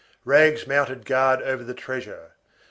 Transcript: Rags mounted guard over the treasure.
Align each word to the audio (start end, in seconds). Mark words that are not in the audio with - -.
Rags 0.25 0.65
mounted 0.65 1.05
guard 1.05 1.43
over 1.43 1.63
the 1.63 1.75
treasure. 1.75 2.31